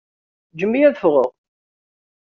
Ǧǧem-iyi 0.53 0.85
ad 0.89 0.95
ffɣeɣ! 0.97 1.29